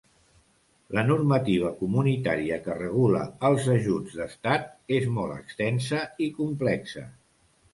[0.99, 4.67] La normativa comunitària que regula els ajuts d'Estat
[5.01, 7.07] és molt extensa i complexa.